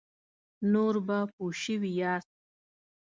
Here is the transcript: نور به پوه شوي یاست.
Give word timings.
نور 0.71 0.95
به 1.07 1.17
پوه 1.33 1.53
شوي 1.63 1.91
یاست. 1.99 2.33